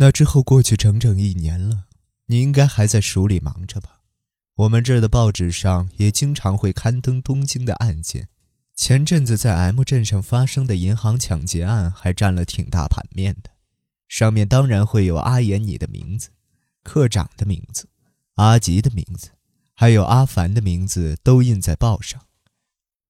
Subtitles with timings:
[0.00, 1.84] 那之后过去整整一年了，
[2.24, 4.00] 你应该还在署里忙着吧？
[4.54, 8.30] 我们这儿的报纸上也经常会刊登东京的案件。
[8.74, 13.50] 前阵子在 M 镇上发生的银行抢劫案还占了挺大版面的，
[14.08, 16.30] 上面当然会有阿言你的名字、
[16.82, 17.86] 科长的名字、
[18.36, 19.32] 阿吉的名字，
[19.74, 22.22] 还有阿凡的名字都印在报上。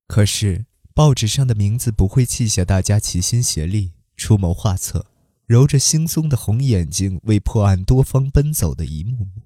[0.08, 5.06] 可是报纸上的名字不会记下大家齐心协力、出谋划策、
[5.50, 9.42] 揉着惺忪的红眼睛为破案多方奔走的一幕幕，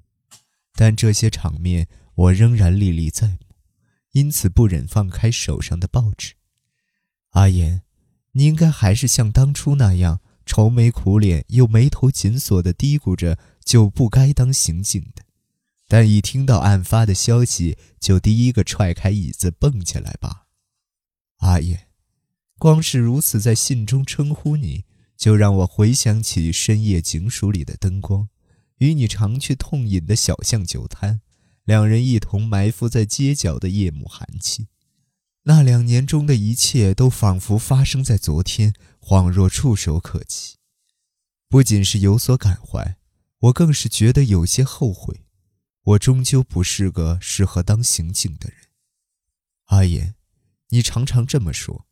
[0.74, 3.38] 但这些场面我仍然历历在目。
[4.12, 6.34] 因此不忍放开手上的报纸，
[7.30, 7.84] 阿言，
[8.32, 15.22] 你应该还是像当初那样愁眉苦脸又眉头紧锁的嘀咕着就不该当刑警的，
[15.88, 20.48] 但一听到案发的消息就第一个踹开椅子蹦起来吧。
[21.38, 21.88] 阿言，
[22.58, 24.84] 光是如此在信中称呼你，
[25.24, 28.28] 就让我回想起深夜警署里的灯光，
[28.76, 31.22] 与你常去痛饮的小巷酒摊。
[31.64, 34.68] 两人一同埋伏在街角的夜幕寒气，
[35.44, 40.56] 那两年中的一切都仿佛发生在昨天，恍若触手可及。
[41.48, 42.98] 不仅是有所感怀，
[43.38, 45.24] 我更是觉得有些后悔。
[45.84, 48.68] 我终究不是个适合当刑警的人。
[49.68, 50.16] 阿言，
[50.68, 51.86] 你常常这么说，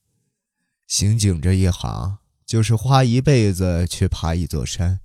[0.87, 2.19] 刑警这一行
[2.53, 5.01] 就是花一辈子去爬一座山，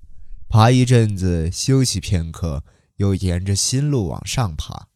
[0.49, 2.61] 爬一阵子休息片刻。
[2.97, 4.87] 又沿着新路往上爬，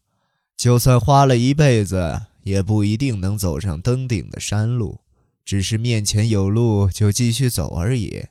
[0.58, 5.00] 就算花了一辈子，也不一定能走上登顶的山路，
[5.46, 8.26] 只是面前有路就继续走而已。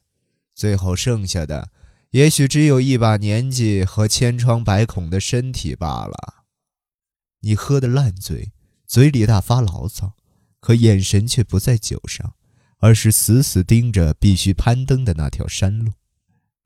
[0.54, 1.70] 最后剩下的，
[2.10, 6.44] 也许只有一把年纪和千疮百孔的身体罢了。
[7.40, 8.52] 你喝得烂醉，
[8.86, 10.12] 嘴里大发牢骚，
[10.60, 12.34] 可眼神却不在酒上，
[12.80, 15.92] 而是死死盯着必须攀登的那条山路。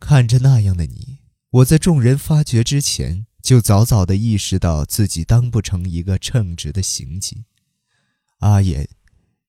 [0.00, 1.18] 看着那样的你。
[1.50, 7.44] 我在众人发觉之前，就早早地意识到自己当不成一个称职的刑警。
[8.40, 8.88] 阿言，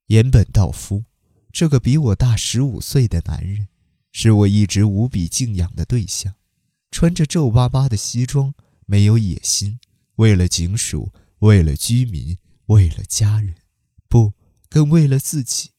[0.08, 1.06] 岩本道夫，
[1.52, 3.70] 这个比我大十五岁的男人，
[4.12, 6.36] 是我一直无比敬仰的对象。
[6.92, 8.54] 穿着皱巴巴的西装，
[8.86, 9.80] 没有野心，
[10.16, 12.38] 为了警署，为了居民，
[12.68, 13.56] 为了家人，
[14.08, 14.34] 不，
[14.70, 15.72] 更为了自己。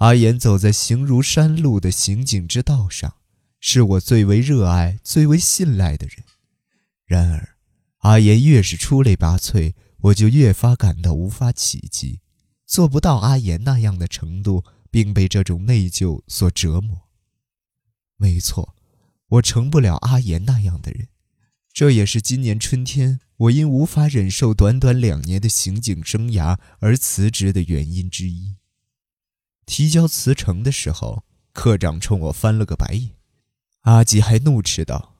[0.00, 3.14] 阿言走在形如山路的刑警之道上。
[3.62, 6.24] 是我最为热爱、最为信赖的人。
[7.04, 7.56] 然而，
[7.98, 12.20] 阿言越是出类拔萃，我就越发感到无法企及，
[12.66, 17.02] 做不到阿言那样的程度，并被这种内疚所折磨。
[18.16, 18.74] 没错，
[19.28, 21.08] 我成不了阿言那样的人。
[21.70, 28.56] 这也是今年春天我因无法忍受短短两年的刑警生涯而辞职的原因之一。
[29.70, 31.22] 提交辞呈的时候，
[31.52, 33.12] 科长冲我翻了个白眼。
[33.82, 35.14] 阿吉还怒斥道：“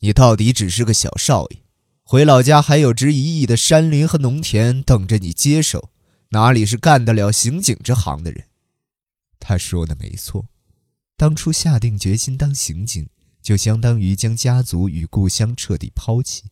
[0.00, 1.58] 你到底只是个小少爷，
[2.02, 5.90] 回老家还有值一亿的山林和农田等着你接手，
[6.30, 8.46] 哪里是干得了刑警这行的人？”
[9.38, 10.46] 他说的没错，
[11.18, 13.06] 当初下定决心当刑警，
[13.42, 16.44] 就相当于将家族与故乡彻底抛弃。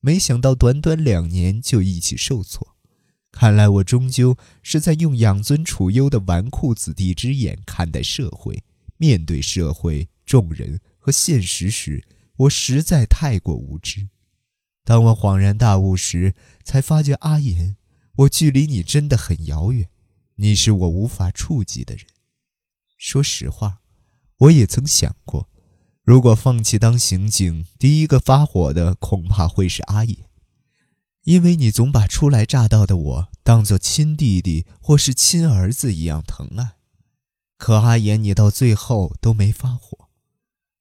[0.00, 2.77] 没想到短短两年就一起受挫，
[3.38, 8.64] 看来我终究是在用养尊处优的纨绔子弟之眼看待社会，
[8.96, 10.80] 面对社会众人。
[10.98, 12.02] 和现实时，
[12.36, 14.08] 我实在太过无知。
[14.84, 16.34] 当我恍然大悟时，
[16.64, 17.76] 才发觉阿言，
[18.16, 19.88] 我距离你真的很遥远，
[20.34, 22.06] 你是我无法触及的人。
[22.96, 23.78] 说实话，
[24.38, 25.48] 我也曾想过，
[26.02, 30.27] 如果放弃当刑警，第一个发火的恐怕会是阿言，
[31.28, 36.76] 因为你总把初来乍到的我当做亲弟弟或是亲儿子一样疼爱。
[37.58, 40.08] 可阿言，你到最后都没发火。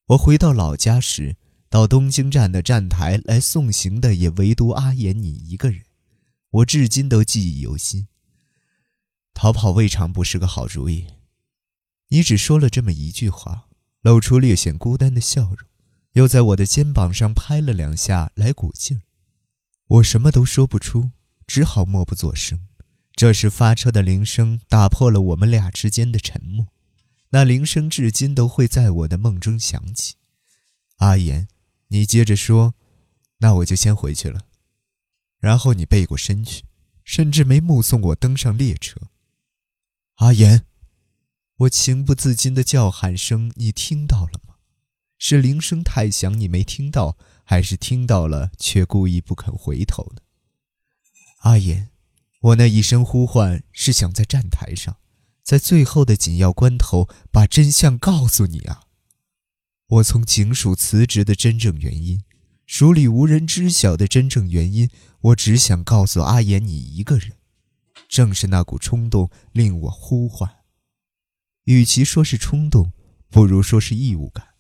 [0.06, 1.36] 我回到老家时，
[1.70, 5.82] 到东京站的站台来送行的也唯独阿言你一个人，
[6.52, 8.08] 我至今都记忆犹新。
[9.34, 11.08] 逃跑未尝不是个好主意。
[12.08, 13.68] 你只说了这么一句话，
[14.02, 15.58] 露出略显孤单的笑容，
[16.14, 19.02] 又在我的肩膀上拍了两下来鼓劲儿。
[19.88, 21.12] 我什么都说不出，
[21.46, 22.68] 只好默不作声。
[23.14, 26.68] 这时发车的铃声打破了我们俩之间的沉默。
[27.30, 30.16] 那铃声至今都会在我的梦中响起。
[30.98, 31.48] 阿言，
[31.88, 32.76] 你接着说，
[33.40, 34.42] 那我就先回去了。
[35.40, 36.64] 然后你背过身去，
[37.04, 39.00] 甚至没目送我登上列车。
[40.16, 40.66] 阿言，
[41.58, 44.47] 我情不自禁的叫喊声，你听到了吗？
[45.18, 50.22] 是铃声太响你没听到，还是听到了却故意不肯回头呢？
[51.40, 51.90] 阿言，
[52.42, 54.98] 我那一声呼唤是想在站台上。
[55.44, 58.82] 在最后的紧要关头，把真相告诉你啊！
[59.88, 62.24] 我从警署辞职的真正原因，
[62.66, 64.90] 署里无人知晓的真正原因，
[65.22, 67.38] 我只想告诉阿言你一个人。
[68.10, 70.58] 正是那股冲动令我呼唤。
[71.64, 72.92] 与其说是冲动，
[73.30, 74.57] 不如说是义务感。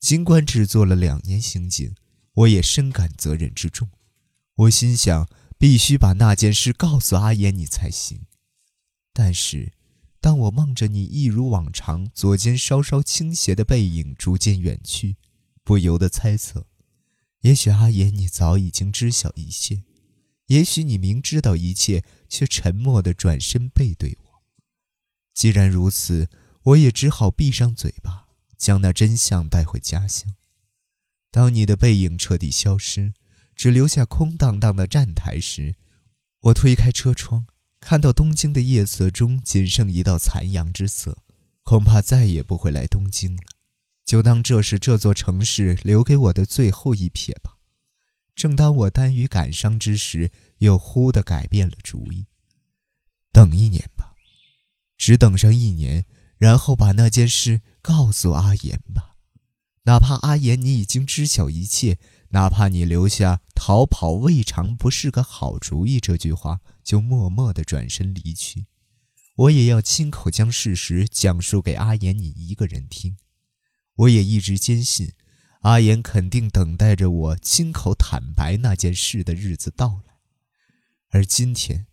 [0.00, 1.94] 尽管只做了两年刑警，
[2.32, 3.90] 我也深感责任之重。
[4.56, 8.22] 我心想，必须把那件事告诉阿言你才行。
[9.12, 9.74] 但是，
[10.20, 15.16] 当我望着你一如往常左肩稍稍倾斜的背影逐渐远去，
[15.62, 16.66] 不由得猜测：
[17.42, 19.82] 也许阿言你早已经知晓一切，
[20.46, 24.42] 也许你明知道一切却沉默地转身背对我。
[25.34, 26.28] 既然如此，
[26.62, 28.29] 我也只好闭上嘴巴。
[28.60, 30.34] 将那真相带回家乡。
[31.30, 33.14] 当你的背影彻底消失，
[33.56, 35.76] 只留下空荡荡的站台时，
[36.40, 37.46] 我推开车窗，
[37.80, 41.16] 看到东京的夜色中仅剩一道残阳之色，
[41.62, 43.42] 恐怕再也不会来东京了。
[44.04, 47.56] 就当这是这座城市留给我的最后一瞥吧。
[48.34, 52.26] 正当我耽于感伤之时，又忽地改变了主意。
[53.32, 54.14] 等一年吧，
[54.98, 56.04] 只等上一年，
[56.40, 57.60] 然后把那件事。
[57.82, 59.16] 告诉阿言吧，
[59.84, 61.98] 哪怕阿言你已经知晓一切，
[62.28, 68.66] 哪怕你留下“逃跑未尝不是个好主意”这句话，就默默地转身离去，
[69.34, 73.16] 我也要亲口将事实讲述给阿言你一个人听。
[73.94, 75.14] 我也一直坚信，
[75.62, 80.18] 阿言肯定等待着我亲口坦白那件事的日子到来。
[81.08, 81.86] 而今天，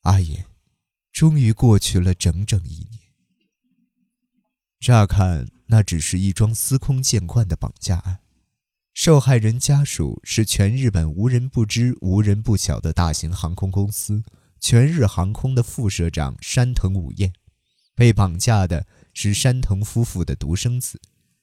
[0.00, 0.46] 阿言，
[1.12, 3.01] 终于过去了整整一年。
[4.82, 8.18] 乍看，那只是一桩司空见惯的绑架案，
[8.92, 14.24] 受害人家属是全日本无人不知、无人不晓的大型航空公司
[14.58, 17.32] 全日航空的副社长山藤武彦，
[17.94, 18.84] 被绑架的
[19.14, 21.00] 是山藤夫妇的独生子，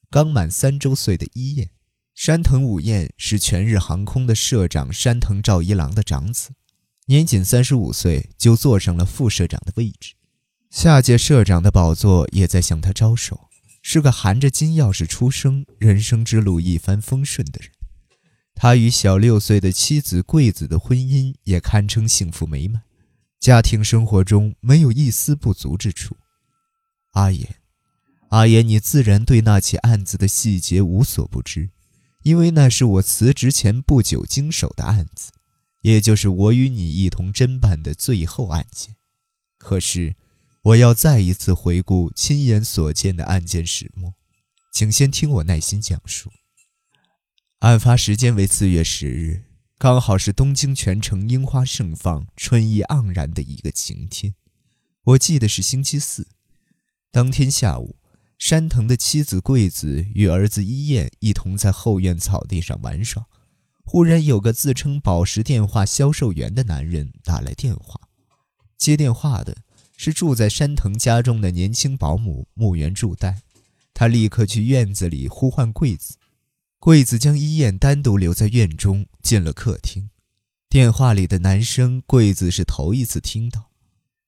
[0.09, 1.69] 刚满三周岁的伊彦。
[2.13, 6.49] 山藤武彦是全日航空的社长山藤照一郎的长子，
[7.05, 10.15] 年仅三十五岁就坐上了副社长的位置。
[10.69, 13.49] 下届社长的宝座也在向他招手，
[13.81, 17.71] 是个含着金钥匙出生、人生之路一帆风顺的人。
[18.53, 22.83] 他与小六岁的妻子贵子的婚姻也堪称幸福美满，
[23.39, 26.15] 家庭生活中没有一丝不足之处。
[27.13, 27.55] 阿言，
[28.29, 31.71] 阿言，你自然对那起案子的细节无所不知，
[32.21, 35.31] 因为那是我辞职前不久经手的案子，
[35.81, 38.95] 也就是我与你一同侦办的最后案件。
[39.57, 40.15] 可是。
[40.63, 44.13] 我要再一次回顾亲眼所见的案件始末，
[44.73, 46.29] 请先听我耐心讲述。
[47.59, 49.45] 案发时间为四月十日，
[49.77, 54.35] 刚好是东京全城樱花盛放、春意盎然的一个晴天。
[55.03, 56.27] 我记得是星期四。
[57.09, 57.95] 当天下午，
[58.37, 63.27] 山藤的妻子贵子与儿子伊彦一同在后院草地上玩耍，
[63.85, 68.01] 忽然有个自称宝石电话销售员的男人打来电话，
[68.77, 69.55] 接电话的。
[70.01, 73.41] 是住在山藤家中的年轻保姆木原助代，
[73.93, 76.15] 他立刻去院子里呼唤贵子，
[76.79, 80.09] 贵子将伊彦单独留在院中，进了客厅。
[80.69, 83.71] 电话里的男声，贵子是头一次听到，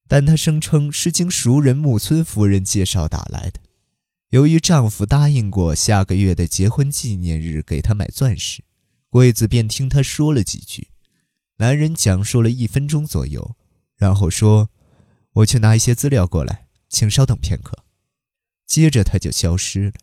[0.09, 3.61] 但她声称是经熟人木村夫人介绍打来的。
[4.31, 8.61] 由于丈夫答应过下个月的结婚纪念日给她买钻石，
[9.09, 10.89] 贵子便听他说了几句。
[11.59, 13.55] 男人讲述了一分钟左右，
[13.95, 14.69] 然后说。
[15.33, 17.85] 我去拿一些资料过来，请稍等片刻。
[18.65, 19.93] 接着他就消失了。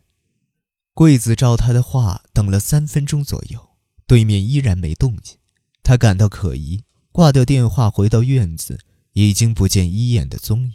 [0.93, 3.69] 贵子照他的话等了三分钟左右，
[4.05, 5.37] 对面依然没动静。
[5.81, 8.79] 他感到可疑，挂掉电话，回到院子，
[9.13, 10.73] 已经不见一眼的踪影。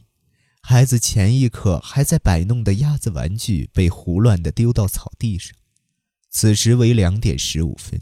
[0.63, 5.55] 孩子前一刻还在摆弄的鸭子玩具被胡乱地丢到草地上。
[6.31, 8.01] 此时为两点十五分，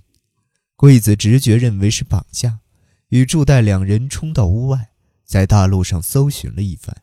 [0.76, 2.60] 贵子直觉认为是绑架，
[3.08, 4.91] 与祝代两人冲到屋外。
[5.24, 7.02] 在大路上搜寻了一番，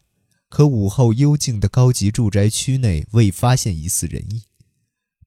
[0.50, 4.42] 可午后幽静的高级住宅区内未发现疑似人影。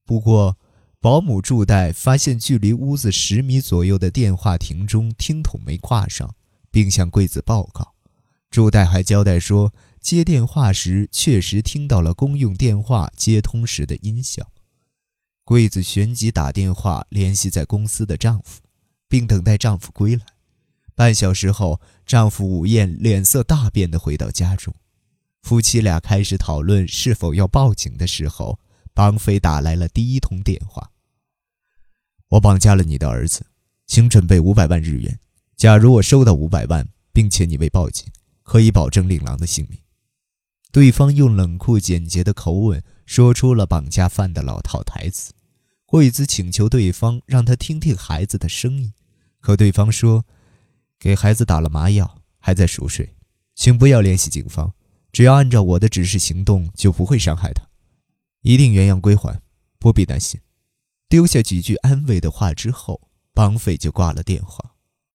[0.05, 0.57] 不过，
[1.01, 6.35] 保姆住代发现距离屋子十米左右的电话亭中听筒没挂上，
[6.71, 7.95] 并向贵子报告。
[8.51, 14.53] 祝代还交代说，接电话时确实听到了公用电话接通时的音效。
[15.45, 18.61] 贵子旋即打电话联系在公司的丈夫，
[19.09, 20.25] 并等待丈夫归来。
[20.95, 24.75] 半小时后，丈夫武彦脸色大变地回到家中。
[25.43, 28.61] 夫妻俩开始讨论是否要报警的时候，
[28.95, 30.93] 绑匪打来了第一通电话
[32.29, 33.47] ：“我绑架了你的儿子，
[33.87, 35.19] 请准备五百万日元。
[35.57, 38.07] 假如我收到五百万，并且你未报警，
[38.43, 39.79] 可以保证令郎的性命。”
[40.71, 45.33] 对方用冷酷简洁的口吻说出了绑架犯的老套台词。
[45.85, 48.95] 惠子请求对方让他听听孩子的声音，
[49.41, 50.25] 可对方说
[51.03, 53.17] ：“给孩子打了麻药，还在熟睡，
[53.57, 54.73] 请不要联系警方。
[55.11, 57.67] 只要按照我的指示行动，就不会伤害他，
[58.43, 59.43] 一定原样归还，
[59.81, 60.41] 不必担心。”
[61.11, 64.72] 丢下几句安慰的话之后，绑匪就挂了电话。